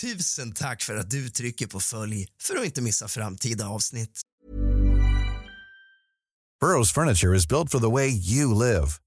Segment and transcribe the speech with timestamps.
[0.00, 4.20] Tusen tack för att du trycker på följ för att inte missa framtida avsnitt.
[6.62, 8.98] Burrow's furniture is built for the way you live.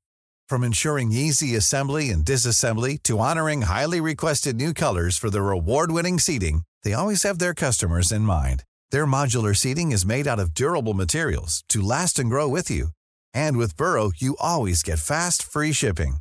[0.50, 6.20] From ensuring easy assembly and disassembly to honoring highly requested new colors for their award-winning
[6.20, 8.64] seating, they always have their customers in mind.
[8.92, 12.88] Their modular seating is made out of durable materials to last and grow with you.
[13.34, 16.18] And with Burrow, you always get fast, free shipping.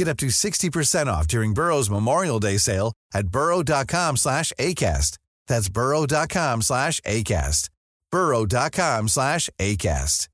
[0.00, 5.18] Get up to 60% off during Burrow's Memorial Day sale at burrow.com slash ACAST.
[5.46, 7.68] That's burrow.com slash ACAST.
[8.10, 10.28] burrow.com slash ACAST.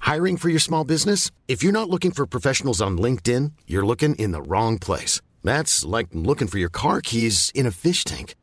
[0.00, 1.30] Hiring for your small business?
[1.46, 5.20] If you're not looking for professionals on LinkedIn, you're looking in the wrong place.
[5.44, 8.34] That's like looking for your car keys in a fish tank.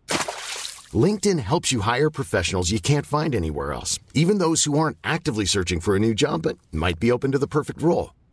[0.94, 5.44] LinkedIn helps you hire professionals you can't find anywhere else, even those who aren't actively
[5.44, 8.12] searching for a new job but might be open to the perfect role.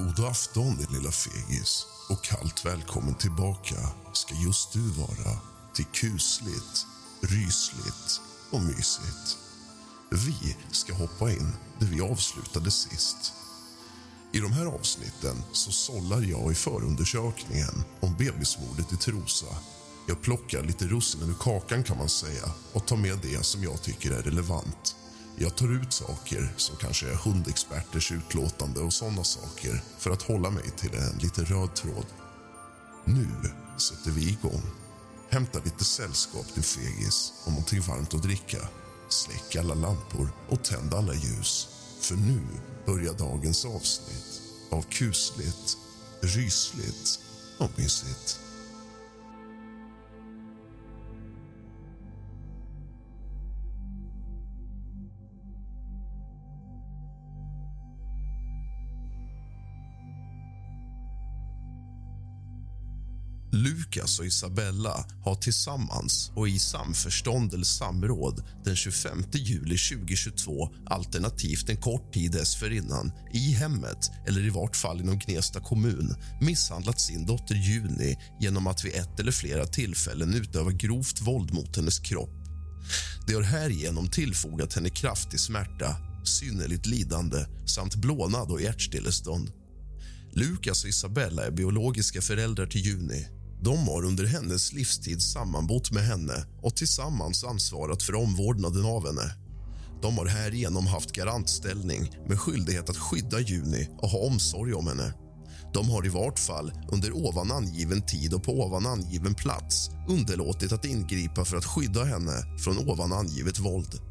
[0.00, 3.76] God afton din lilla fegis och kallt välkommen tillbaka
[4.12, 5.38] ska just du vara
[5.74, 6.86] till kusligt,
[7.20, 8.20] rysligt
[8.50, 9.38] och mysigt.
[10.10, 13.32] Vi ska hoppa in där vi avslutade sist.
[14.32, 19.56] I de här avsnitten så sållar jag i förundersökningen om bebismordet i Trosa.
[20.08, 23.82] Jag plockar lite russinen ur kakan kan man säga och tar med det som jag
[23.82, 24.96] tycker är relevant.
[25.42, 30.50] Jag tar ut saker som kanske är hundexperters utlåtande och sådana saker för att hålla
[30.50, 32.06] mig till en lite röd tråd.
[33.04, 33.26] Nu
[33.78, 34.62] sätter vi igång.
[35.30, 38.58] Hämta lite sällskap din fegis och någonting varmt att dricka.
[39.08, 41.68] Släck alla lampor och tänd alla ljus.
[42.00, 42.40] För nu
[42.86, 45.76] börjar dagens avsnitt av kusligt,
[46.20, 47.20] rysligt
[47.58, 48.40] och mysigt.
[63.60, 71.68] Lukas och Isabella har tillsammans och i samförstånd eller samråd den 25 juli 2022 alternativt
[71.68, 77.26] en kort tid dessförinnan i hemmet eller i vart fall inom Gnesta kommun misshandlat sin
[77.26, 82.44] dotter Juni genom att vid ett eller flera tillfällen utöva grovt våld mot hennes kropp.
[83.26, 89.52] Det har härigenom tillfogat henne kraftig smärta, synnerligt lidande samt blånad och hjärtstillestånd.
[90.32, 96.02] Lukas och Isabella är biologiska föräldrar till Juni de har under hennes livstid sammanbott med
[96.02, 99.34] henne och tillsammans ansvarat för omvårdnaden av henne.
[100.02, 105.14] De har härigenom haft garantställning med skyldighet att skydda Juni och ha omsorg om henne.
[105.74, 110.72] De har i vart fall under ovan angiven tid och på ovan angiven plats underlåtit
[110.72, 114.09] att ingripa för att skydda henne från ovan angivet våld.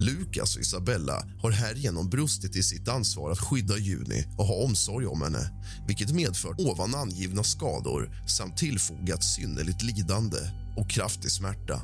[0.00, 5.06] Lukas och Isabella har härigenom brustit i sitt ansvar att skydda Juni och ha omsorg
[5.06, 5.50] om henne
[5.86, 10.38] vilket medfört ovan angivna skador samt tillfogat synnerligt lidande
[10.76, 11.80] och kraftig smärta.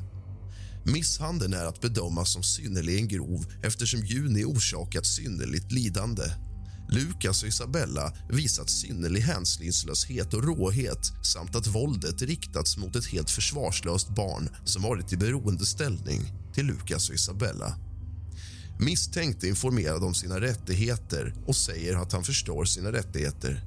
[0.85, 6.25] Misshandeln är att bedöma som synnerligen grov eftersom Juni orsakat synnerligt lidande.
[6.89, 13.31] Lukas och Isabella visat synnerlig hänsynslöshet och råhet samt att våldet riktats mot ett helt
[13.31, 16.21] försvarslöst barn som varit i beroendeställning
[16.55, 17.86] till Lukas och Isabella.
[18.79, 23.65] Misstänkt är informerad om sina rättigheter och säger att han förstår sina rättigheter.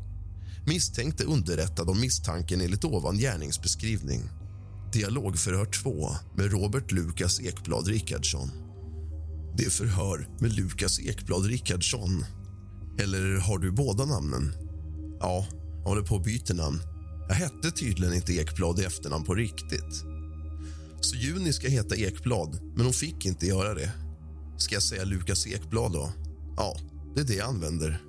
[0.65, 4.29] Misstänkt är underrättad om misstanken enligt ovan gärningsbeskrivning.
[4.93, 8.51] Dialogförhör 2 med Robert Lukas Ekblad Rickardsson.
[9.57, 12.25] Det är förhör med Lukas Ekblad Rickardsson.
[12.99, 14.53] Eller har du båda namnen?
[15.19, 15.47] Ja,
[15.77, 16.81] jag håller på att byta namn.
[17.27, 20.03] Jag hette tydligen inte Ekblad i efternamn på riktigt.
[21.01, 23.91] Så Juni ska heta Ekblad, men hon fick inte göra det.
[24.59, 26.11] Ska jag säga Lukas Ekblad då?
[26.57, 26.77] Ja,
[27.15, 28.01] det är det jag använder.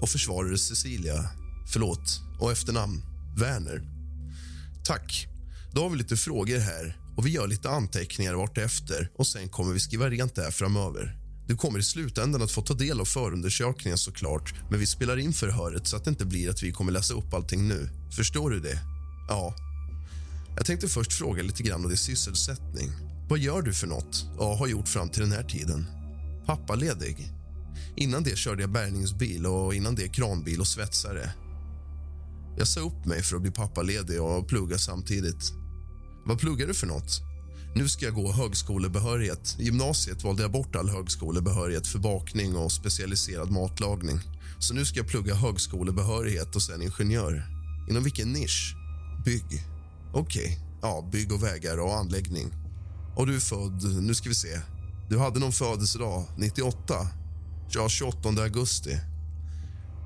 [0.00, 1.30] Och försvarare Cecilia,
[1.72, 3.02] förlåt, och efternamn
[3.38, 3.82] Werner.
[4.84, 5.26] Tack.
[5.72, 9.48] Då har vi lite frågor här och vi gör lite anteckningar vart efter och sen
[9.48, 11.18] kommer vi skriva rent det här framöver.
[11.48, 15.32] Du kommer i slutändan att få ta del av förundersökningen såklart men vi spelar in
[15.32, 17.88] förhöret så att det inte blir att vi kommer läsa upp allting nu.
[18.16, 18.78] Förstår du det?
[19.28, 19.54] Ja.
[20.56, 23.05] Jag tänkte först fråga lite grann om din sysselsättning.
[23.28, 24.26] Vad gör du för något?
[24.38, 25.86] Ja, har gjort fram till den här tiden.
[26.46, 27.32] Pappaledig.
[27.96, 31.30] Innan det körde jag bärgningsbil och innan det kranbil och svetsare.
[32.58, 35.52] Jag sa upp mig för att bli pappaledig och plugga samtidigt.
[36.26, 37.20] Vad pluggar du för något?
[37.74, 39.56] Nu ska jag gå högskolebehörighet.
[39.58, 44.20] I gymnasiet valde jag bort all högskolebehörighet för bakning och specialiserad matlagning.
[44.58, 47.46] Så nu ska jag plugga högskolebehörighet och sen ingenjör.
[47.90, 48.74] Inom vilken nisch?
[49.24, 49.64] Bygg.
[50.12, 50.44] Okej.
[50.44, 50.56] Okay.
[50.82, 52.65] Ja, bygg och vägar och anläggning.
[53.16, 54.02] Och du är född...
[54.02, 54.60] Nu ska vi se.
[55.08, 56.24] Du hade någon födelsedag?
[56.36, 57.08] 98?
[57.70, 59.00] Ja, 28 augusti.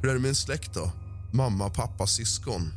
[0.03, 0.93] Hur är det med en släkt då?
[1.33, 2.73] Mamma, pappa, syskon.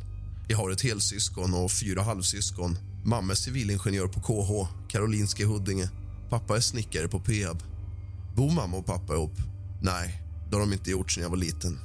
[0.48, 2.78] Jag har ett helsyskon och fyra halvsyskon.
[3.04, 5.90] Mamma är civilingenjör på KH, Karolinska i Huddinge.
[6.30, 7.62] Pappa är snickare på Peab.
[8.36, 9.38] Bor mamma och pappa ihop?
[9.82, 11.78] Nej, det har de inte gjort sedan jag var liten.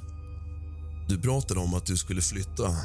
[1.08, 2.76] Du pratade om att du skulle flytta.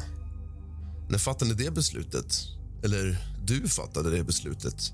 [1.10, 2.36] När fattade ni det beslutet?
[2.84, 4.94] Eller du fattade det beslutet?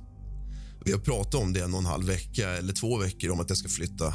[0.86, 3.50] Vi har pratat om det en och en halv vecka eller två veckor om att
[3.50, 4.14] jag ska flytta.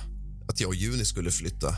[0.48, 1.76] Att jag och Juni skulle flytta.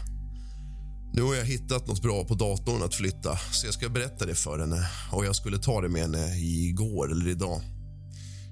[1.15, 4.35] Nu har jag hittat något bra på datorn att flytta, så jag ska berätta det
[4.35, 4.87] för henne.
[5.13, 7.61] Och Jag skulle ta det med henne igår eller idag.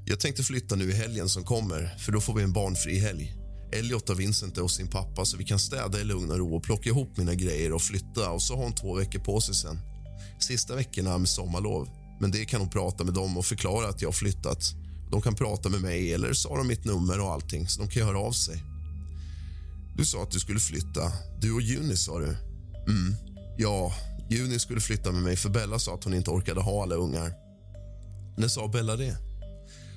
[0.07, 3.35] Jag tänkte flytta nu i helgen som kommer, för då får vi en barnfri helg.
[3.73, 6.57] Elliot och Vincent är hos sin pappa så vi kan städa i lugn och ro
[6.57, 9.55] och plocka ihop mina grejer och flytta och så har hon två veckor på sig
[9.55, 9.79] sen.
[10.41, 11.89] Sista veckorna med sommarlov.
[12.21, 14.75] Men det kan hon prata med dem och förklara att jag har flyttat.
[15.11, 17.89] De kan prata med mig eller så har de mitt nummer och allting så de
[17.89, 18.63] kan höra av sig.
[19.97, 21.13] Du sa att du skulle flytta.
[21.41, 22.37] Du och Juni sa du.
[22.89, 23.15] Mm.
[23.59, 23.93] Ja,
[24.31, 27.33] Juni skulle flytta med mig för Bella sa att hon inte orkade ha alla ungar.
[28.37, 29.17] När sa Bella det?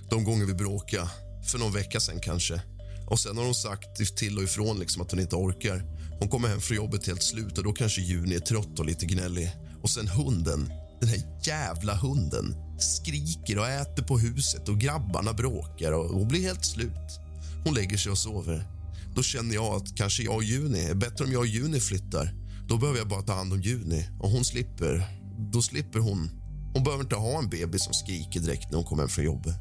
[0.09, 1.09] De gånger vi bråkade.
[1.45, 2.61] För någon vecka sen kanske.
[3.09, 5.83] Och Sen har hon sagt till och ifrån liksom att hon inte orkar.
[6.19, 9.05] Hon kommer hem från jobbet helt slut och då kanske Juni är trött och lite
[9.05, 9.51] gnällig.
[9.81, 15.91] Och sen hunden, den här jävla hunden skriker och äter på huset och grabbarna bråkar
[15.91, 17.19] och hon blir helt slut.
[17.65, 18.67] Hon lägger sig och sover.
[19.15, 22.33] Då känner jag att kanske jag och Juni är bättre om jag och Juni flyttar.
[22.67, 25.07] Då behöver jag bara ta hand om Juni och hon slipper.
[25.51, 26.29] Då slipper hon.
[26.73, 29.55] Hon behöver inte ha en bebis som skriker direkt när hon kommer hem från jobbet.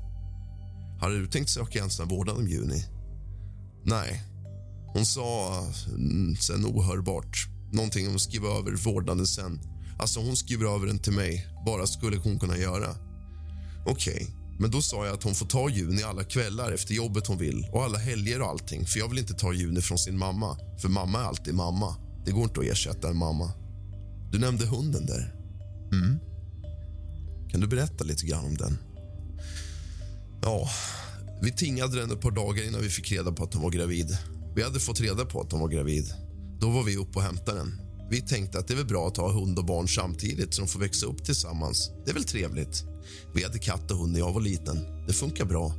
[1.01, 2.85] Hade du tänkt söka ensam vårdnad om Juni?
[3.85, 4.23] Nej.
[4.95, 9.61] Hon sa mm, sen ohörbart någonting om att skriva över vårdnaden sen.
[9.99, 13.08] Alltså hon skriver över den till mig, bara skulle hon kunna göra.
[13.91, 14.27] Okej, okay.
[14.59, 17.67] men då sa jag att hon får ta Juni alla kvällar efter jobbet hon vill
[17.73, 18.87] och alla helger och allting.
[18.87, 21.97] För jag vill inte ta Juni från sin mamma, för mamma är alltid mamma.
[22.25, 23.53] Det går inte att ersätta en mamma.
[24.33, 25.35] Du nämnde hunden där.
[25.93, 26.19] Mm.
[27.51, 28.79] Kan du berätta lite grann om den?
[30.43, 30.69] Ja,
[31.43, 34.19] vi tingade den ett par dagar innan vi fick reda på att hon var gravid.
[34.55, 36.05] Vi hade fått reda på att hon var gravid.
[36.61, 37.88] Då var vi uppe och hämtade den.
[38.11, 40.69] Vi tänkte att det är väl bra att ha hund och barn samtidigt så de
[40.69, 41.91] får växa upp tillsammans.
[42.05, 42.85] Det är väl trevligt.
[43.35, 45.07] Vi hade katt och hund när jag var liten.
[45.07, 45.73] Det funkar bra.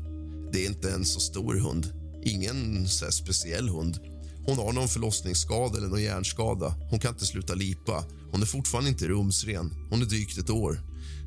[0.52, 1.94] Det är inte en så stor hund.
[2.24, 4.00] Ingen så speciell hund.
[4.46, 6.76] Hon har någon förlossningsskada eller någon hjärnskada.
[6.90, 8.06] Hon kan inte sluta lipa.
[8.32, 9.74] Hon är fortfarande inte rumsren.
[9.90, 10.82] Hon är drygt ett år.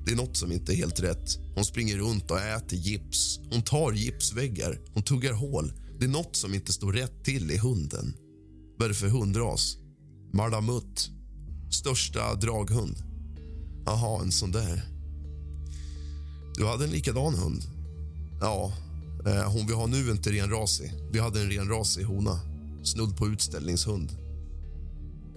[0.07, 1.39] Det är nåt som inte är helt rätt.
[1.55, 3.41] Hon springer runt och äter gips.
[3.51, 4.81] Hon tar gipsväggar.
[4.95, 5.73] Hon tuggar hål.
[5.99, 8.15] Det är nåt som inte står rätt till i hunden.
[8.79, 9.77] Vad är det för hundras?
[10.35, 11.11] Mardamutt.
[11.71, 12.97] Största draghund.
[13.87, 14.85] Jaha, en sån där.
[16.55, 17.63] Du hade en likadan hund?
[18.41, 18.73] Ja,
[19.27, 20.93] eh, hon vi har nu är inte renrasig.
[21.13, 22.41] Vi hade en renrasig hona.
[22.83, 24.13] Snudd på utställningshund.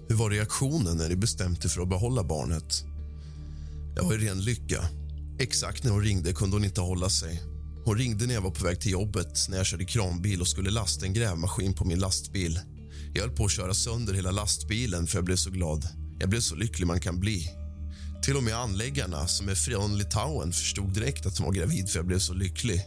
[0.08, 2.84] Hur var reaktionen när ni bestämde er för att behålla barnet?
[3.96, 4.88] Jag var i ren lycka.
[5.38, 7.42] Exakt när hon ringde kunde hon inte hålla sig.
[7.84, 10.70] Hon ringde när jag var på väg till jobbet när jag körde kranbil och skulle
[10.70, 12.60] lasta en grävmaskin på min lastbil.
[13.16, 15.88] Jag höll på att köra sönder hela lastbilen för jag blev så glad.
[16.18, 17.50] Jag blev så lycklig man kan bli.
[18.22, 21.98] Till och med anläggarna, som är från Litauen, förstod direkt att hon var gravid för
[21.98, 22.84] jag blev så lycklig.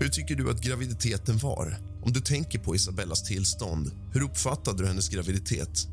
[0.00, 1.76] Hur tycker du att graviditeten var?
[2.02, 5.86] Om du tänker på Isabellas tillstånd, hur uppfattade du hennes graviditet?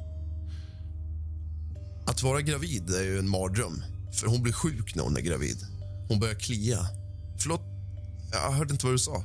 [2.05, 3.83] Att vara gravid är ju en mardröm,
[4.19, 5.57] för hon blir sjuk när hon är gravid.
[6.07, 6.87] Hon börjar klia.
[7.39, 7.61] Förlåt,
[8.31, 9.23] jag hörde inte vad du sa.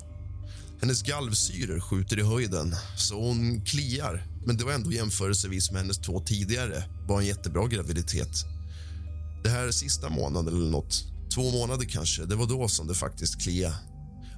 [0.80, 4.26] Hennes galvsyror skjuter i höjden, så hon kliar.
[4.46, 8.44] Men det var ändå jämförelsevis med hennes två tidigare var en jättebra graviditet.
[9.44, 11.04] Det här sista månaden eller nåt,
[11.34, 13.74] två månader kanske, det var då som det faktiskt klia.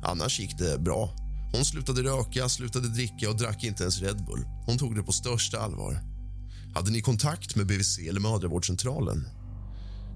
[0.02, 1.16] Annars gick det bra.
[1.52, 4.44] Hon slutade röka, slutade dricka och drack inte ens Red Bull.
[4.66, 6.00] Hon tog det på största allvar.
[6.74, 9.28] Hade ni kontakt med BVC eller mödravårdscentralen?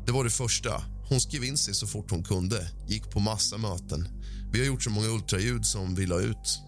[0.06, 0.82] Det var det första.
[1.08, 4.08] Hon skrev in sig så fort hon kunde, gick på massa möten.
[4.52, 6.60] Vi har gjort så många ultraljud som vi la ut.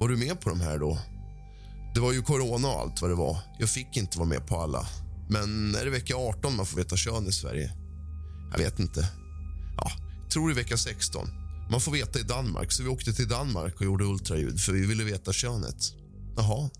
[0.00, 0.98] Var du med på de här då?
[1.94, 3.38] Det var ju corona och allt vad det var.
[3.58, 4.86] Jag fick inte vara med på alla.
[5.30, 7.72] Men är det vecka 18 man får veta kön i Sverige?
[8.52, 9.08] Jag vet inte.
[9.76, 9.90] Ja,
[10.32, 11.28] tror det är vecka 16.
[11.70, 14.86] Man får veta i Danmark, så vi åkte till Danmark och gjorde ultraljud för vi
[14.86, 15.94] ville veta könet.
[16.36, 16.70] Jaha.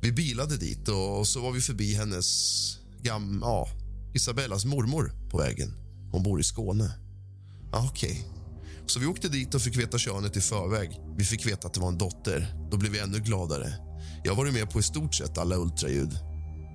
[0.00, 2.28] Vi bilade dit och så var vi förbi hennes
[3.02, 3.68] gam, ja,
[4.14, 5.83] Isabellas mormor på vägen.
[6.14, 6.90] Hon bor i Skåne.
[7.72, 8.10] Ja, Okej.
[8.10, 8.22] Okay.
[8.86, 11.00] Så vi åkte dit och fick veta könet i förväg.
[11.16, 12.54] Vi fick veta att det var en dotter.
[12.70, 13.74] Då blev vi ännu gladare.
[14.24, 16.18] Jag har varit med på i stort sett alla ultraljud.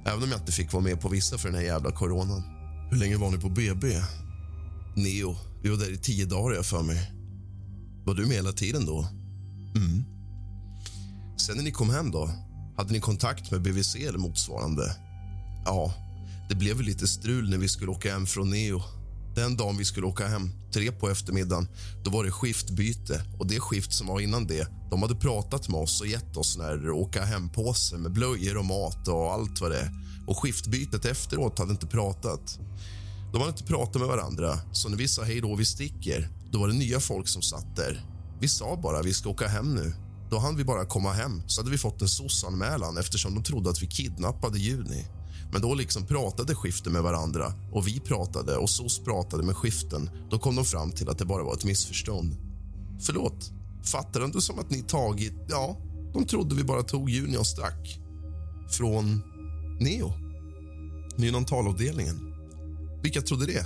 [0.06, 2.44] Även om jag inte fick vara med på vissa för den här jävla coronan.
[2.92, 3.88] Hur länge var ni på BB?
[4.96, 5.36] Neo.
[5.64, 7.12] Vi var där i tio dagar, jag för mig.
[8.06, 9.08] Var du med hela tiden då?
[9.76, 10.04] Mm.
[11.38, 12.30] Sen när ni kom hem, då?
[12.78, 14.96] Hade ni kontakt med BVC eller motsvarande?
[15.66, 15.94] Ja,
[16.50, 18.99] det blev lite strul när vi skulle åka hem från Neo.
[19.36, 21.68] Den dagen vi skulle åka hem, tre på eftermiddagen,
[22.04, 23.24] då var det skiftbyte.
[23.40, 26.58] Och det skift som var innan det, de hade pratat med oss och gett oss
[26.58, 29.92] när åka hem-påse med blöjor och mat och allt vad det är.
[30.28, 32.60] Och skiftbytet efteråt hade inte pratat.
[33.32, 36.60] De hade inte pratat med varandra, så när vi sa hej då vi sticker, då
[36.60, 38.06] var det nya folk som satt där.
[38.42, 39.94] Vi sa bara vi ska åka hem nu.
[40.30, 43.70] Då hann vi bara komma hem, så hade vi fått en soc-anmälan eftersom de trodde
[43.70, 45.06] att vi kidnappade Juni.
[45.52, 50.10] Men då liksom pratade skiften med varandra och vi pratade och SOS pratade med skiften.
[50.30, 52.38] Då kom de fram till att det bara var ett missförstånd.
[53.02, 53.52] Förlåt,
[53.84, 55.34] fattar du som att ni tagit...
[55.50, 55.78] Ja,
[56.14, 58.00] de trodde vi bara tog Juni och stack.
[58.70, 59.22] Från
[59.80, 60.14] Neo.
[61.18, 62.36] Neonatalavdelningen.
[63.04, 63.66] Vilka trodde det?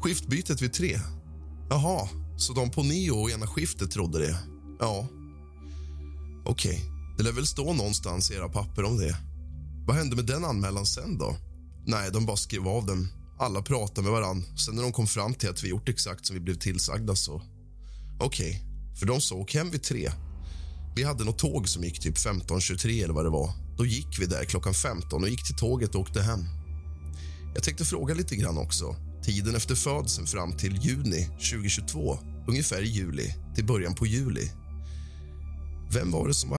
[0.00, 1.00] Skiftbytet vid tre.
[1.70, 4.38] Jaha, så de på Neo och ena skiftet trodde det?
[4.80, 5.08] Ja.
[6.44, 6.80] Okej, okay.
[7.16, 9.16] det lär väl stå någonstans i era papper om det.
[9.86, 11.36] Vad hände med den anmälan sen då?
[11.86, 13.08] Nej, de bara skrev av den.
[13.38, 14.58] Alla pratade med varann.
[14.58, 17.42] Sen när de kom fram till att vi gjort exakt som vi blev tillsagda så...
[18.20, 18.96] Okej, okay.
[18.98, 20.10] för de sa åk hem vid tre.
[20.96, 23.50] Vi hade något tåg som gick typ 15.23 eller vad det var.
[23.78, 26.44] Då gick vi där klockan 15 och gick till tåget och åkte hem.
[27.54, 28.96] Jag tänkte fråga lite grann också.
[29.24, 34.50] Tiden efter födseln fram till juni 2022, ungefär i juli till början på juli.
[35.92, 36.58] Vem var det som var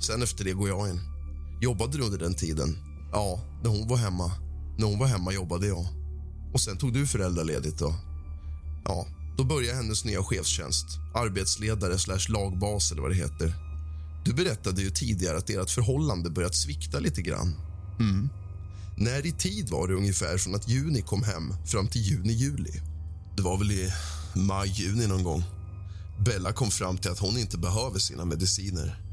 [0.00, 1.00] Sen efter det går jag in.
[1.60, 2.78] Jobbade du under den tiden?
[3.12, 4.32] Ja, när hon var hemma.
[4.78, 5.86] När hon var hemma jobbade jag.
[6.52, 7.94] Och sen tog du föräldraledigt då?
[8.84, 9.06] Ja,
[9.38, 10.86] då började hennes nya chefstjänst.
[11.14, 13.54] Arbetsledare slash lagbas eller vad det heter.
[14.24, 17.54] Du berättade ju tidigare att ert förhållande börjat svikta lite grann.
[18.00, 18.28] Mm.
[18.96, 22.80] När i tid var det ungefär från att juni kom hem fram till juni-juli?
[23.36, 23.92] Det var väl i
[24.34, 25.44] maj-juni någon gång.
[26.24, 29.07] Bella kom fram till att hon inte behöver sina mediciner.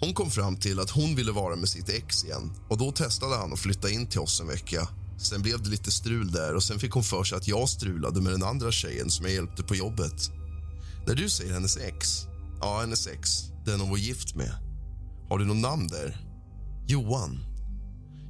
[0.00, 3.36] Hon kom fram till att hon ville vara med sitt ex igen och då testade
[3.36, 4.88] han att flytta in till oss en vecka.
[5.18, 8.20] Sen blev det lite strul där och sen fick hon för sig att jag strulade
[8.20, 10.30] med den andra tjejen som jag hjälpte på jobbet.
[11.06, 12.26] När du säger hennes ex,
[12.60, 13.30] ja hennes ex,
[13.64, 14.52] den hon var gift med.
[15.28, 16.26] Har du något namn där?
[16.86, 17.38] Johan.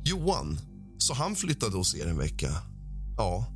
[0.04, 0.60] Johan,
[0.98, 2.50] så han flyttade hos er en vecka?
[3.16, 3.46] Ja.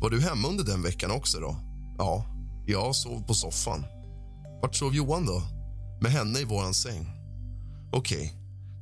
[0.00, 1.56] Var du hemma under den veckan också då?
[1.98, 2.26] Ja,
[2.66, 3.84] jag sov på soffan.
[4.62, 5.42] Vart sov Johan då?
[6.00, 7.15] Med henne i våran säng.
[7.96, 8.30] Okej, okay.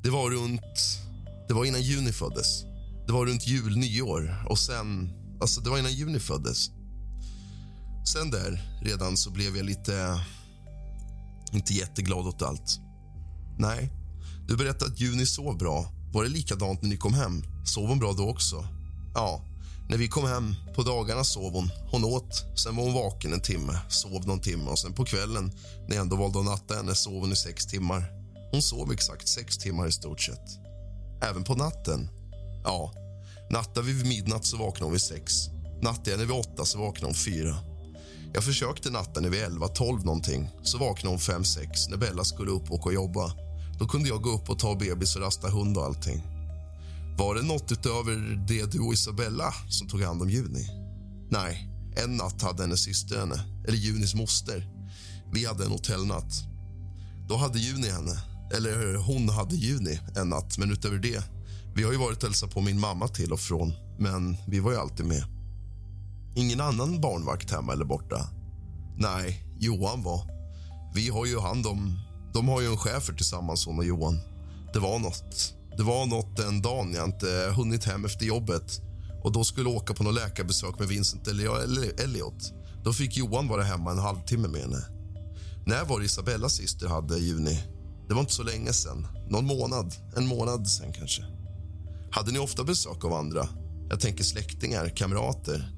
[0.03, 0.99] det var runt...
[1.49, 2.63] Det var innan juni föddes.
[3.07, 5.11] Det var runt jul, nyår och sen...
[5.41, 6.71] Alltså, det var innan juni föddes.
[8.13, 10.21] Sen där, redan, så blev jag lite...
[11.53, 12.81] Inte jätteglad åt allt.
[13.59, 13.93] Nej,
[14.49, 15.93] du berättade att Juni sov bra.
[16.13, 17.43] Var det likadant när ni kom hem?
[17.65, 18.67] Sov hon bra då också?
[19.15, 19.43] Ja,
[19.89, 21.71] När vi kom hem på dagarna sov hon.
[21.91, 25.53] Hon åt, sen var hon vaken en timme, sov någon timme och sen på kvällen
[25.89, 28.24] när jag ändå valde att natta henne sov hon i sex timmar.
[28.55, 30.59] Hon sov exakt sex timmar i stort sett.
[31.23, 32.09] Även på natten.
[32.65, 32.93] Ja,
[33.51, 35.33] nattar vi vid midnatt så vaknar hon vid sex.
[35.83, 37.57] Nattar jag vid åtta så vaknar hon fyra.
[38.35, 40.51] Jag försökte natten vid elva, tolv någonting.
[40.63, 43.33] Så vaknade hon fem, sex när Bella skulle upp och åka och jobba.
[43.79, 46.23] Då kunde jag gå upp och ta bebis och rasta hund och allting.
[47.19, 50.69] Var det nåt utöver det du och Isabella som tog hand om Juni?
[51.31, 54.69] Nej, en natt hade hennes syster henne, eller Junis moster.
[55.33, 56.35] Vi hade en hotellnatt.
[57.29, 61.23] Då hade Juni henne, eller eh, hon hade Juni en natt, men utöver det.
[61.75, 64.73] Vi har ju varit och hälsat på min mamma till och från, men vi var
[64.73, 65.25] ju alltid med.
[66.37, 68.29] Ingen annan barnvakt hemma eller borta?
[68.97, 70.31] Nej, Johan var.
[70.95, 71.99] Vi har ju hand om...
[72.33, 74.21] De har ju en chefer tillsammans, hon och Johan.
[74.73, 75.55] Det var nåt.
[75.77, 78.81] Det var nåt den dagen jag inte hunnit hem efter jobbet
[79.25, 82.53] och då skulle åka på något läkarbesök med Vincent eller Elliot.
[82.85, 84.85] Då fick Johan vara hemma en halvtimme med henne.
[85.67, 87.61] När var det Isabellas syster hade juni?
[88.09, 89.07] Det var inte så länge sen.
[89.29, 89.95] Någon månad.
[90.17, 91.23] En månad sen kanske.
[92.11, 93.49] Hade ni ofta besök av andra?
[93.89, 95.71] Jag tänker släktingar, kamrater.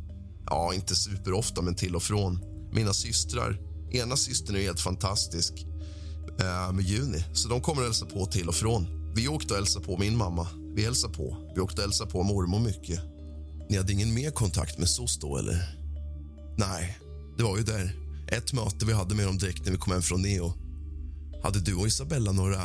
[0.47, 2.41] Ja, inte superofta, men till och från.
[2.73, 3.61] Mina systrar.
[3.93, 5.53] Ena systern är helt fantastisk
[6.41, 9.13] äh, med Juni, så de kommer att hälsa på till och från.
[9.15, 10.49] Vi åkte och hälsade på min mamma.
[10.75, 11.37] Vi hälsade på.
[11.55, 13.01] Vi åkte och hälsade på mormor mycket.
[13.71, 15.79] Ni hade ingen mer kontakt med SOS då, eller?
[16.59, 16.99] Nej,
[17.37, 17.97] det var ju där.
[18.29, 20.66] Ett möte vi hade med dem direkt när vi kom hem från Neo.
[21.47, 22.61] Hade du och Isabella några...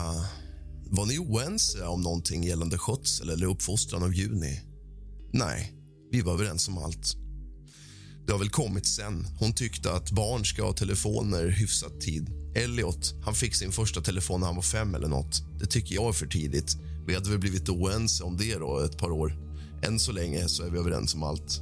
[0.85, 4.61] Var ni oense om någonting gällande skötsel eller uppfostran av Juni?
[5.33, 5.73] Nej,
[6.11, 7.15] vi var överens om allt.
[8.25, 9.27] Det har väl kommit sen.
[9.39, 12.29] Hon tyckte att barn ska ha telefoner hyfsat tid.
[12.55, 15.43] Elliot han fick sin första telefon när han var fem eller nåt.
[15.59, 16.77] Det tycker jag är för tidigt.
[17.07, 19.37] Vi hade väl blivit oense om det då ett par år.
[19.83, 21.61] Än så länge så är vi överens om allt.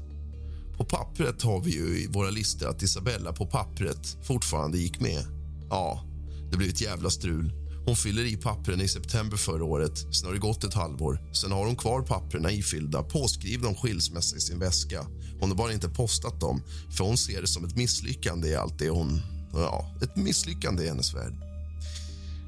[0.77, 5.25] På pappret har vi ju i våra listor att Isabella på pappret fortfarande gick med.
[5.69, 6.05] Ja,
[6.51, 7.51] det blir ett jävla strul.
[7.85, 10.15] Hon fyller i pappren i september förra året.
[10.15, 11.21] Sen har det gått ett halvår.
[11.33, 15.05] Sen har hon kvar papperna ifyllda, påskrivna om skilsmässa i sin väska.
[15.39, 16.63] Hon har bara inte postat dem,
[16.97, 19.21] för hon ser det som ett misslyckande i allt det hon...
[19.53, 21.33] Ja, ett misslyckande i hennes värld.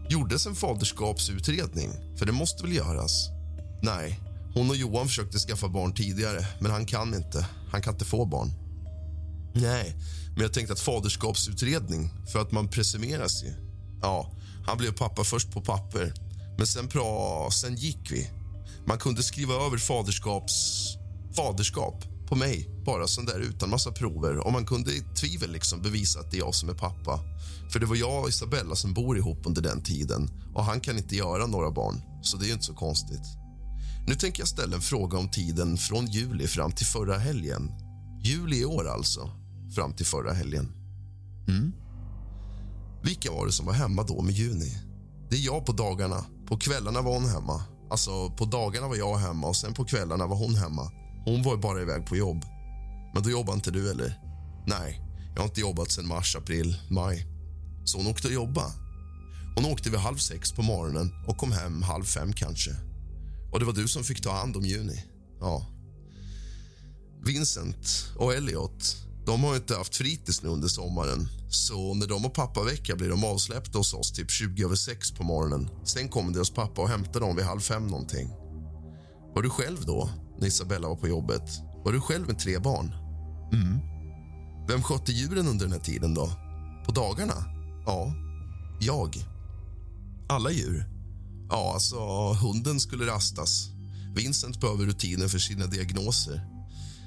[0.09, 1.89] Gjordes en faderskapsutredning?
[2.17, 3.29] För det måste väl göras?
[3.83, 4.19] Nej,
[4.53, 7.45] hon och Johan försökte skaffa barn tidigare, men han kan inte.
[7.71, 8.51] Han kan inte få barn.
[9.55, 9.95] Nej,
[10.33, 13.70] men jag tänkte att faderskapsutredning, för att man presumeras ju.
[14.01, 14.31] Ja,
[14.65, 16.13] han blev pappa först på papper,
[16.57, 18.29] men sen, pra, sen gick vi.
[18.87, 20.87] Man kunde skriva över faderskaps...
[21.35, 24.37] faderskap på mig, bara sån där utan massa prover.
[24.37, 27.19] Och man kunde i tvivel liksom bevisa att det är jag som är pappa.
[27.71, 30.97] För det var jag och Isabella som bor ihop under den tiden och han kan
[30.97, 33.25] inte göra några barn, så det är inte så konstigt.
[34.07, 37.71] Nu tänker jag ställa en fråga om tiden från juli fram till förra helgen.
[38.23, 39.31] Juli i år alltså,
[39.75, 40.73] fram till förra helgen.
[41.47, 41.73] Mm.
[43.03, 44.77] Vilka var det som var hemma då med Juni?
[45.29, 46.25] Det är jag på dagarna.
[46.47, 47.63] På kvällarna var hon hemma.
[47.89, 50.91] Alltså, på dagarna var jag hemma och sen på kvällarna var hon hemma.
[51.25, 52.45] Hon var bara iväg på jobb.
[53.13, 54.19] Men då jobbar inte du, eller?
[54.67, 55.01] Nej,
[55.33, 57.27] jag har inte jobbat sen mars, april, maj.
[57.85, 58.71] Så hon åkte och jobba.
[59.55, 62.71] Hon åkte vid halv sex på morgonen och kom hem halv fem kanske.
[63.51, 65.03] Och det var du som fick ta hand om Juni.
[65.39, 65.65] Ja.
[67.25, 71.29] Vincent och Elliot de har inte haft fritids nu under sommaren.
[71.49, 75.23] Så när de har pappavecka blir de avsläppta hos oss typ 20 över 6 på
[75.23, 75.69] morgonen.
[75.84, 78.29] Sen kommer deras pappa och hämtar dem vid halv fem någonting.
[79.36, 81.49] Var du själv då, när Isabella var på jobbet?
[81.86, 82.91] Var du själv med tre barn?
[83.53, 83.79] Mm.
[84.67, 86.31] Vem skötte djuren under den här tiden då?
[86.86, 87.34] På dagarna?
[87.86, 88.13] Ja,
[88.79, 89.15] jag.
[90.29, 90.86] Alla djur?
[91.49, 91.99] Ja, alltså
[92.34, 93.69] hunden skulle rastas.
[94.15, 96.50] Vincent behöver rutiner för sina diagnoser.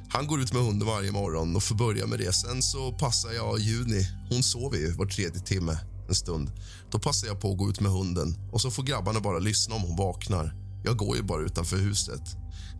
[0.08, 2.32] Han går ut med hunden varje morgon och får börja med det.
[2.32, 4.08] Sen så passar jag Juni.
[4.30, 6.52] Hon sover ju var tredje timme en stund.
[6.90, 9.74] Då passar jag på att gå ut med hunden och så får grabbarna bara lyssna
[9.74, 10.54] om hon vaknar.
[10.84, 12.22] Jag går ju bara utanför huset.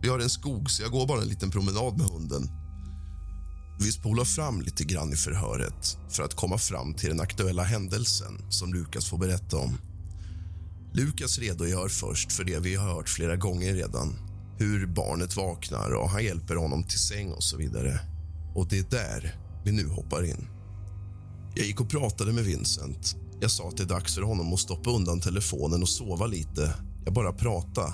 [0.01, 2.49] Vi har en skog, så jag går bara en liten promenad med hunden.
[3.79, 8.51] Vi spolar fram lite grann i förhöret för att komma fram till den aktuella händelsen
[8.51, 9.77] som Lukas får berätta om.
[10.93, 14.24] Lukas redogör först för det vi har hört flera gånger redan
[14.57, 17.99] hur barnet vaknar och han hjälper honom till säng och så vidare.
[18.55, 20.47] Och det är där vi nu hoppar in.
[21.55, 23.15] Jag gick och pratade med Vincent.
[23.39, 26.73] Jag sa att det är dags för honom att stoppa undan telefonen och sova lite.
[27.05, 27.93] Jag bara prata.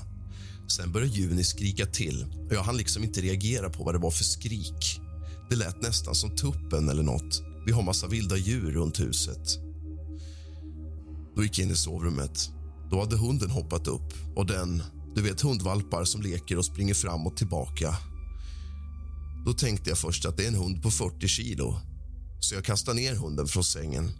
[0.68, 4.12] Sen började Juni skrika till och jag hann liksom inte reagera på vad det var
[4.12, 5.02] för skrik.
[5.50, 7.44] Det lät nästan som tuppen eller nåt.
[7.66, 9.60] Vi har massa vilda djur runt huset.
[11.36, 12.50] Då gick jag in i sovrummet.
[12.92, 14.84] Då hade hunden hoppat upp och den
[15.16, 17.96] du vet hundvalpar som leker och springer fram och tillbaka.
[19.46, 21.80] Då tänkte jag först att det är en hund på 40 kilo.
[22.40, 24.12] Så jag kastade ner hunden från sängen.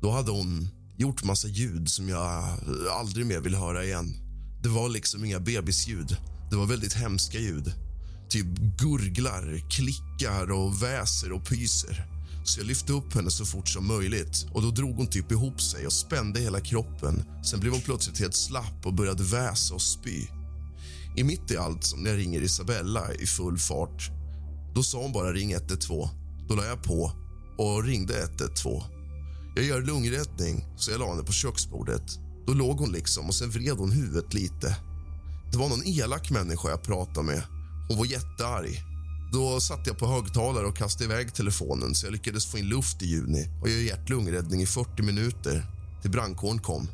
[0.00, 2.44] Då hade hon gjort massa ljud som jag
[2.92, 4.14] aldrig mer vill höra igen.
[4.62, 6.16] Det var liksom inga bebisljud.
[6.50, 7.72] Det var väldigt hemska ljud.
[8.28, 8.46] Typ
[8.78, 12.17] gurglar, klickar och väser och pyser.
[12.48, 15.60] Så jag lyfte upp henne så fort som möjligt och då drog hon typ ihop
[15.60, 17.24] sig och spände hela kroppen.
[17.44, 20.26] Sen blev hon plötsligt helt slapp och började väsa och spy.
[21.16, 24.10] I mitt i allt som när jag ringer Isabella i full fart.
[24.74, 26.08] Då sa hon bara ring 112.
[26.48, 27.12] Då la jag på
[27.58, 28.82] och ringde 112.
[29.56, 32.18] Jag gör lungräddning, så jag la henne på köksbordet.
[32.46, 34.76] Då låg hon liksom och sen vred hon huvudet lite.
[35.52, 37.42] Det var någon elak människa jag pratade med.
[37.88, 38.87] Hon var jättearg.
[39.32, 43.02] Då satte jag på högtalare och kastade iväg telefonen så jag lyckades få in luft
[43.02, 45.66] i juni och göra hjärt-lungräddning i 40 minuter
[46.02, 46.88] till brandkåren kom.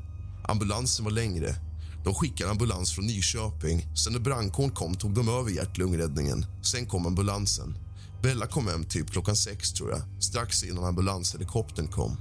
[0.49, 1.57] Ambulansen var längre.
[2.05, 3.97] De skickade ambulans från Nyköping.
[3.97, 6.47] Sen när brandkåren kom tog de över hjärt-lungräddningen.
[6.63, 7.79] Sen kom ambulansen.
[8.23, 10.23] Bella kom hem typ klockan sex, tror jag.
[10.23, 12.17] strax innan ambulanshelikoptern kom.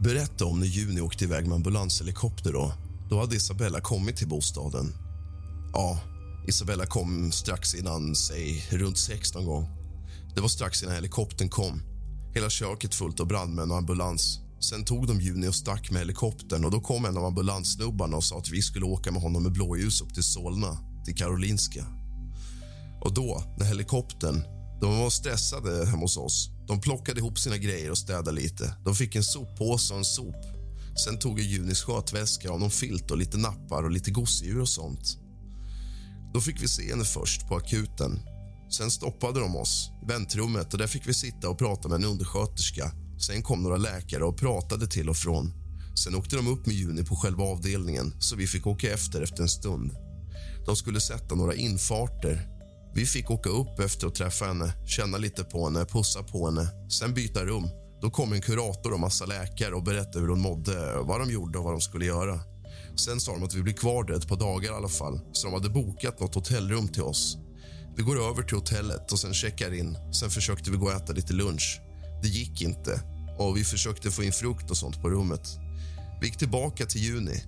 [0.00, 2.52] Berätta om när Juni åkte iväg med ambulanshelikopter.
[2.52, 2.72] Då
[3.10, 4.94] Då hade Isabella kommit till bostaden.
[5.72, 6.00] Ja,
[6.48, 9.68] Isabella kom strax innan, säg runt sex någon gång.
[10.34, 11.82] Det var strax innan helikoptern kom.
[12.34, 14.40] Hela köket fullt av brandmän och ambulans.
[14.60, 18.24] Sen tog de Juni och stack med helikoptern och då kom en av ambulanssnubbarna och
[18.24, 21.86] sa att vi skulle åka med honom med blåljus upp till Solna, till Karolinska.
[23.00, 24.42] Och då, när helikoptern...
[24.80, 26.50] De var stressade hemma hos oss.
[26.68, 28.74] De plockade ihop sina grejer och städade lite.
[28.84, 30.36] De fick en soppåse och en sop.
[31.04, 34.68] Sen tog jag Junis skötväska och någon filt och lite nappar och lite gosedjur och
[34.68, 35.18] sånt.
[36.32, 38.18] Då fick vi se henne först på akuten.
[38.70, 42.04] Sen stoppade de oss i väntrummet och där fick vi sitta och prata med en
[42.04, 42.92] undersköterska.
[43.26, 45.52] Sen kom några läkare och pratade till och från.
[46.04, 49.42] Sen åkte de upp med Juni på själva avdelningen så vi fick åka efter efter
[49.42, 49.92] en stund.
[50.66, 52.48] De skulle sätta några infarter.
[52.94, 56.68] Vi fick åka upp efter att träffa henne, känna lite på henne, pussa på henne,
[56.90, 57.68] sen byta rum.
[58.00, 61.58] Då kom en kurator och massa läkare och berättade hur hon mådde, vad de gjorde
[61.58, 62.40] och vad de skulle göra.
[62.98, 65.46] Sen sa de att vi blir kvar där ett par dagar i alla fall, så
[65.46, 67.38] de hade bokat något hotellrum till oss.
[67.96, 69.98] Vi går över till hotellet och sen checkar in.
[70.12, 71.80] Sen försökte vi gå och äta lite lunch.
[72.22, 73.00] Det gick inte
[73.38, 75.48] och vi försökte få in frukt och sånt på rummet.
[76.20, 77.44] Vi gick tillbaka till juni.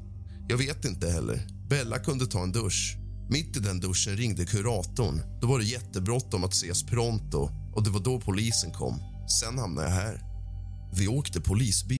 [0.48, 1.46] Jag vet inte heller.
[1.68, 2.96] Bella kunde ta en dusch.
[3.30, 5.22] Mitt i den duschen ringde kuratorn.
[5.40, 9.02] Då var det jättebråttom att ses pronto och det var då polisen kom.
[9.40, 10.20] Sen hamnade jag här.
[10.94, 11.99] Vi åkte polisbil.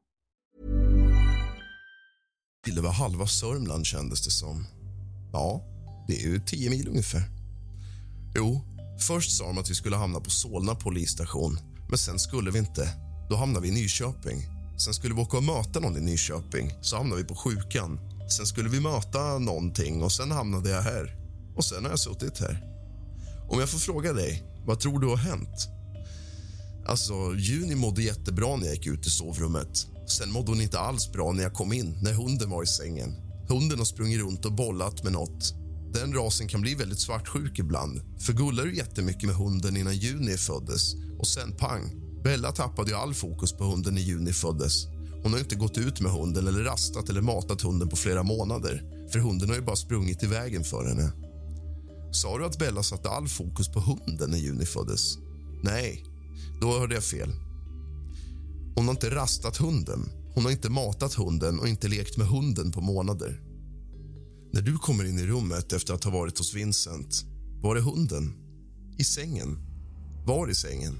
[2.65, 4.65] Det var halva Sörmland kändes det som.
[5.33, 5.63] Ja,
[6.07, 7.23] det är ju tio mil ungefär.
[8.35, 8.61] Jo,
[8.99, 11.59] först sa de att vi skulle hamna på Solna polisstation.
[11.89, 12.89] Men sen skulle vi inte.
[13.29, 14.47] Då hamnade vi i Nyköping.
[14.77, 16.73] Sen skulle vi åka och möta någon i Nyköping.
[16.81, 17.99] Så hamnade vi på sjukan.
[18.37, 21.17] Sen skulle vi möta någonting och sen hamnade jag här.
[21.55, 22.63] Och sen har jag suttit här.
[23.49, 25.67] Om jag får fråga dig, vad tror du har hänt?
[26.85, 29.87] Alltså, Juni mådde jättebra när jag gick ut i sovrummet.
[30.07, 33.15] Sen mådde hon inte alls bra när jag kom in, när hunden var i sängen.
[33.49, 35.53] Hunden har sprungit runt och bollat med nåt.
[35.93, 38.01] Den rasen kan bli väldigt svartsjuk ibland.
[38.19, 41.93] För gullar du jättemycket med hunden innan Juni föddes och sen pang.
[42.23, 44.85] Bella tappade ju all fokus på hunden när Juni föddes.
[45.23, 48.83] Hon har inte gått ut med hunden eller rastat eller matat hunden på flera månader.
[49.11, 51.11] För hunden har ju bara sprungit i vägen för henne.
[52.11, 55.17] Sa du att Bella satte all fokus på hunden när Juni föddes?
[55.63, 56.05] Nej,
[56.61, 57.31] då hörde jag fel.
[58.75, 62.71] Hon har inte rastat hunden, hon har inte matat hunden och inte lekt med hunden
[62.71, 63.41] på månader.
[64.53, 67.25] När du kommer in i rummet efter att ha varit hos Vincent,
[67.61, 68.33] var är hunden?
[68.97, 69.57] I sängen.
[70.25, 70.93] Var i sängen?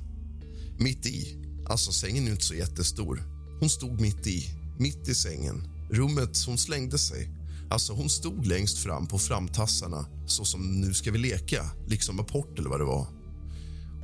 [0.79, 1.37] Mitt i.
[1.69, 3.23] Alltså, sängen är inte så jättestor.
[3.59, 4.45] Hon stod mitt i,
[4.79, 5.63] mitt i sängen.
[5.91, 7.29] Rummet hon slängde sig.
[7.69, 12.59] Alltså, hon stod längst fram på framtassarna så som nu ska vi leka, liksom apport
[12.59, 13.20] eller vad det var.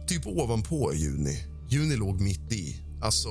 [0.07, 1.43] Typ ovanpå Juni.
[1.69, 2.81] Juni låg mitt i.
[3.01, 3.29] Alltså,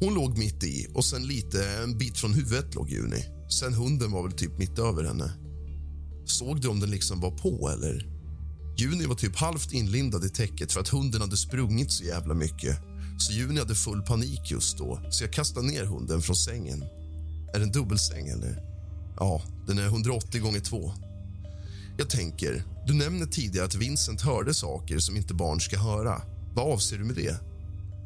[0.00, 3.24] hon låg mitt i och sen lite en bit från huvudet låg Juni.
[3.60, 5.32] Sen hunden var väl typ mitt över henne.
[6.24, 8.08] Såg du om den liksom var på eller?
[8.76, 12.78] Juni var typ halvt inlindad i täcket för att hunden hade sprungit så jävla mycket.
[13.18, 16.82] Så Juni hade full panik just då, så jag kastade ner hunden från sängen.
[17.54, 18.62] Är det en dubbelsäng eller?
[19.16, 20.92] Ja, den är 180 gånger 2.
[21.98, 26.22] Jag tänker, du nämner tidigare att Vincent hörde saker som inte barn ska höra.
[26.54, 27.36] Vad avser du med det?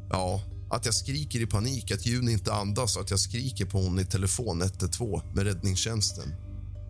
[0.09, 3.81] Ja, att jag skriker i panik, att Juni inte andas och att jag skriker på
[3.81, 6.33] hon i telefon 112 med räddningstjänsten.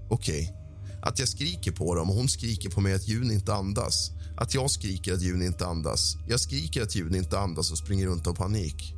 [0.10, 0.44] Okej.
[0.44, 0.68] Okay.
[1.02, 4.12] Att jag skriker på dem och hon skriker på mig att Juni inte andas.
[4.38, 6.16] Att jag skriker att Juni inte andas.
[6.28, 8.94] Jag skriker att Juni inte andas och springer runt av panik.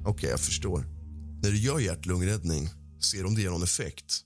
[0.00, 0.86] Okej, okay, jag förstår.
[1.42, 2.68] När du gör hjärt-lungräddning,
[3.00, 4.24] ser du om det ger någon effekt?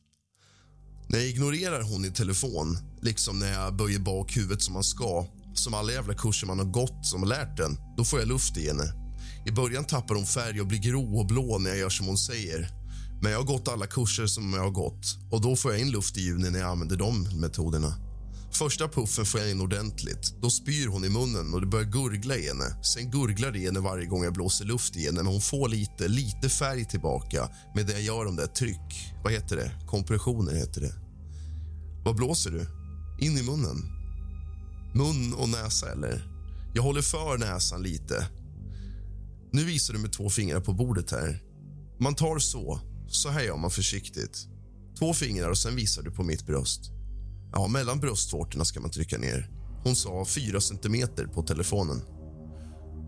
[1.09, 5.27] När jag ignorerar hon i telefon, liksom när jag böjer bak huvudet som man ska
[5.55, 8.57] som alla jävla kurser man har gått som har lärt den, då får jag luft
[8.57, 8.85] i henne.
[9.47, 12.19] I början tappar hon färg och blir grå och blå när jag gör som hon
[12.19, 12.69] säger.
[13.23, 15.90] Men jag har gått alla kurser som jag har gått och då får jag in
[15.90, 18.04] luft i juni när jag använder de metoderna.
[18.55, 20.35] Första puffen får jag in ordentligt.
[20.40, 22.83] Då spyr hon i munnen och det börjar gurgla i henne.
[22.83, 25.69] Sen gurglar det i henne varje gång jag blåser luft i henne men hon får
[25.69, 29.14] lite, lite färg tillbaka med det jag gör om det tryck.
[29.25, 29.71] Vad heter det?
[29.87, 30.95] Kompressioner heter det.
[32.05, 32.67] Vad blåser du?
[33.27, 33.77] In i munnen?
[34.95, 36.31] Mun och näsa, eller?
[36.75, 38.29] Jag håller för näsan lite.
[39.53, 41.43] Nu visar du med två fingrar på bordet här.
[42.01, 42.81] Man tar så.
[43.09, 44.47] Så här gör man försiktigt.
[44.99, 46.93] Två fingrar och sen visar du på mitt bröst.
[47.57, 49.51] Ja, mellan bröstvårtorna ska man trycka ner.
[49.85, 52.03] Hon sa fyra centimeter på telefonen.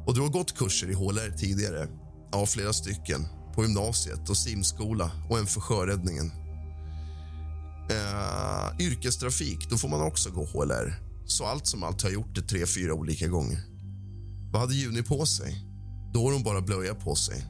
[0.07, 1.89] Och du har gått kurser i HLR tidigare?
[2.33, 3.27] Ja, flera stycken.
[3.55, 6.33] På gymnasiet och simskola och en för sjöräddningen.
[7.91, 10.95] Eh, yrkestrafik, då får man också gå HLR.
[11.27, 13.59] Så allt som allt har jag gjort det tre, fyra olika gånger.
[14.53, 15.65] Vad hade Juni på sig?
[16.15, 17.45] Då har hon bara blöja på sig.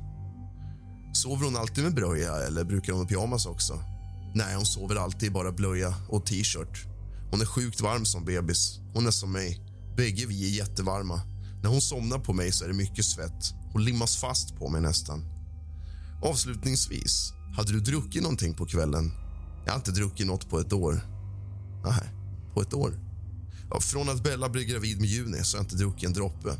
[1.13, 3.96] Sover hon alltid med blöja eller brukar hon ha pyjamas också?
[4.37, 6.87] Nej, hon sover alltid bara blöja och t-shirt.
[7.31, 8.81] Hon är sjukt varm som bebis.
[8.95, 9.61] Hon är som mig.
[9.97, 11.21] Bägge vi är jättevarma.
[11.63, 13.55] När hon somnar på mig så är det mycket svett.
[13.73, 15.25] Hon limmas fast på mig nästan.
[16.23, 19.13] Avslutningsvis, hade du druckit någonting på kvällen?
[19.65, 21.01] Jag har inte druckit något på ett år.
[21.85, 22.11] Nej,
[22.55, 23.01] på ett år?
[23.71, 26.57] Ja, från att Bella blev gravid med Juni så har jag inte druckit en droppe.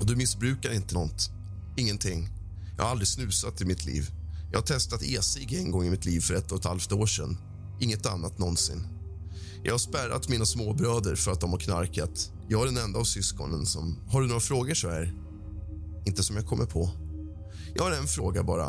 [0.00, 1.30] Och du missbrukar inte något?
[1.76, 2.28] Ingenting.
[2.76, 4.10] Jag har aldrig snusat i mitt liv.
[4.56, 7.06] Jag har testat e-cigg en gång i mitt liv för ett och ett halvt år
[7.06, 7.38] sedan.
[7.80, 8.86] Inget annat någonsin.
[9.62, 12.32] Jag har spärrat mina småbröder för att de har knarkat.
[12.48, 13.98] Jag är den enda av syskonen som...
[14.08, 15.14] Har du några frågor så här?
[16.06, 16.90] Inte som jag kommer på.
[17.74, 18.66] Jag har en fråga bara.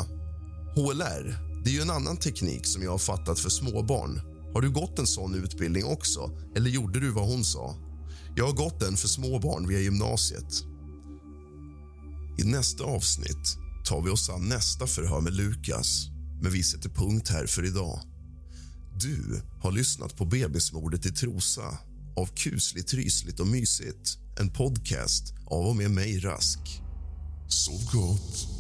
[0.76, 4.22] HLR, det är ju en annan teknik som jag har fattat för småbarn.
[4.54, 6.32] Har du gått en sån utbildning också?
[6.56, 7.76] Eller gjorde du vad hon sa?
[8.36, 10.64] Jag har gått den för småbarn via gymnasiet.
[12.40, 16.08] I nästa avsnitt tar vi oss an nästa förhör med Lukas
[16.42, 18.00] men vi sätter punkt här för idag.
[18.96, 21.78] Du har lyssnat på Bebismordet i Trosa
[22.16, 24.18] av kusligt, rysligt och mysigt.
[24.40, 26.60] En podcast av och med mig, Rask.
[27.48, 28.57] Sov gott.